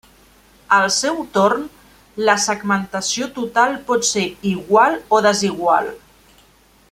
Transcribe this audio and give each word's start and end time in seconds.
Al 0.77 0.85
seu 0.93 1.19
torn, 1.35 1.67
la 2.29 2.35
segmentació 2.45 3.29
total 3.35 3.77
pot 3.91 4.09
ser 4.13 4.25
igual 4.53 4.99
o 5.19 5.23
desigual. 5.27 5.93